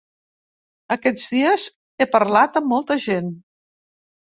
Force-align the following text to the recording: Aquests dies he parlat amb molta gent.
Aquests 0.95 1.27
dies 1.33 1.67
he 2.05 2.09
parlat 2.17 2.59
amb 2.63 2.73
molta 2.73 3.01
gent. 3.07 3.33